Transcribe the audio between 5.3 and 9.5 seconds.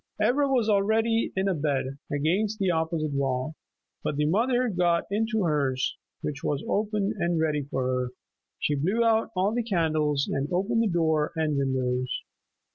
hers, which was open and ready for her, she blew out